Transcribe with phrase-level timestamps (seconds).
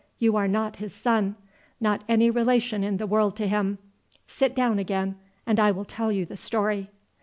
[0.17, 1.35] "You are not his son.
[1.79, 3.77] Not any relation in the world to him.
[4.25, 6.89] Sit down again and I will tell you the story."